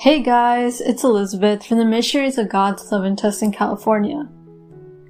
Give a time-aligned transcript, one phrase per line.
[0.00, 4.28] Hey guys, it's Elizabeth from the Missionaries of God's Love in Tustin, California.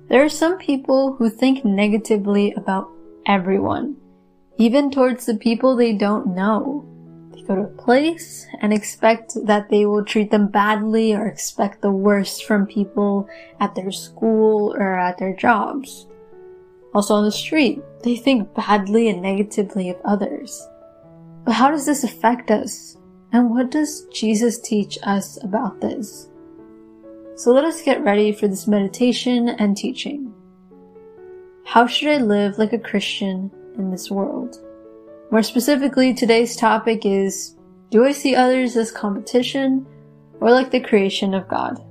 [0.08, 2.88] There are some people who think negatively about
[3.26, 3.96] everyone,
[4.56, 6.88] even towards the people they don't know.
[7.34, 11.82] They go to a place and expect that they will treat them badly or expect
[11.82, 13.28] the worst from people
[13.60, 16.06] at their school or at their jobs.
[16.94, 20.66] Also on the street, they think badly and negatively of others.
[21.44, 22.97] But how does this affect us?
[23.32, 26.28] And what does Jesus teach us about this?
[27.36, 30.32] So let us get ready for this meditation and teaching.
[31.64, 34.58] How should I live like a Christian in this world?
[35.30, 37.54] More specifically, today's topic is
[37.90, 39.86] Do I see others as competition
[40.40, 41.84] or like the creation of God?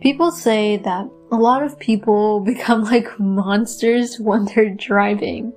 [0.00, 5.52] People say that a lot of people become like monsters when they're driving.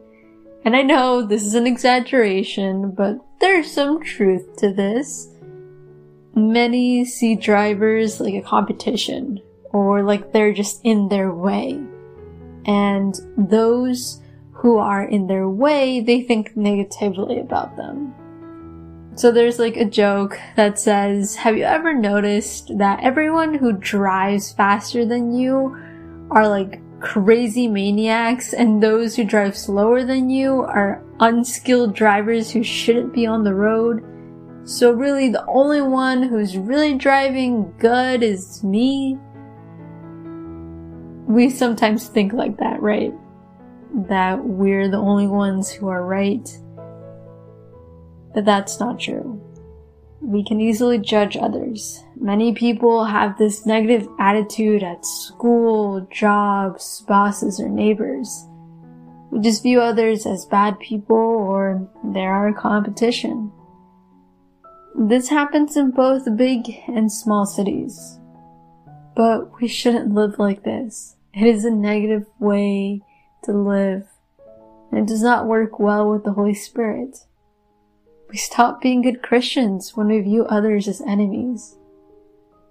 [0.65, 5.29] And I know this is an exaggeration, but there's some truth to this.
[6.35, 9.39] Many see drivers like a competition,
[9.71, 11.81] or like they're just in their way.
[12.65, 18.13] And those who are in their way, they think negatively about them.
[19.15, 24.51] So there's like a joke that says, have you ever noticed that everyone who drives
[24.51, 25.75] faster than you
[26.31, 32.63] are like crazy maniacs and those who drive slower than you are unskilled drivers who
[32.63, 34.03] shouldn't be on the road.
[34.65, 39.17] So really the only one who's really driving good is me.
[41.27, 43.13] We sometimes think like that, right?
[44.07, 46.47] That we're the only ones who are right.
[48.33, 49.38] But that's not true
[50.21, 52.03] we can easily judge others.
[52.19, 58.45] Many people have this negative attitude at school, jobs, bosses, or neighbors.
[59.31, 63.51] We just view others as bad people or they're our competition.
[64.95, 68.19] This happens in both big and small cities.
[69.15, 71.15] But we shouldn't live like this.
[71.33, 73.01] It is a negative way
[73.43, 74.07] to live,
[74.91, 77.19] and it does not work well with the Holy Spirit.
[78.29, 81.77] We stop being good Christians when we view others as enemies.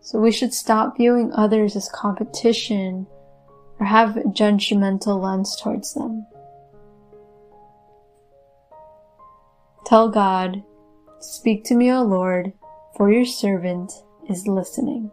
[0.00, 3.06] So we should stop viewing others as competition
[3.80, 6.26] or have a judgmental lens towards them.
[9.84, 10.62] Tell God,
[11.20, 12.52] Speak to me, O Lord,
[12.97, 13.92] for your servant
[14.28, 15.10] is listening.